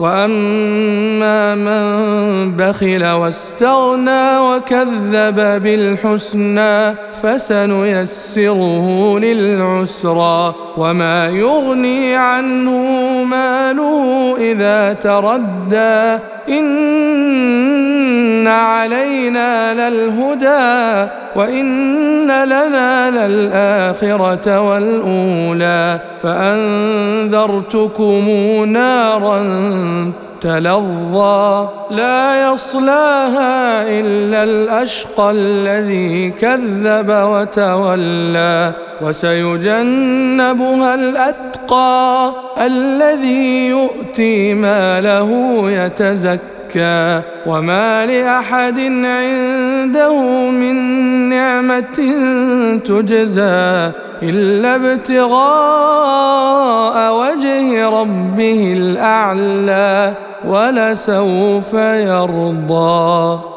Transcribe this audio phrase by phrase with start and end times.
[0.00, 12.78] وأما من بخل واستغنى وكذب بالحسنى فسنيسره للعسرى وما يغني عنه
[13.24, 17.89] ماله إذا تردى إن
[18.50, 27.74] علينا للهدى وان لنا للاخره والاولى فانذرتكم
[28.64, 29.40] نارا
[30.40, 45.30] تلظى لا يصلاها الا الاشقى الذي كذب وتولى وسيجنبها الاتقى الذي يؤتي ماله
[45.70, 46.59] يتزكى
[47.46, 50.74] وما لأحد عنده من
[51.28, 51.98] نعمة
[52.84, 56.20] تجزى إلا ابتغاء
[57.14, 63.49] وجه ربه الأعلى ولسوف يرضى.